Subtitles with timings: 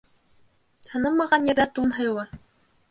[0.87, 2.29] Танымаған ерҙә тун һыйлы.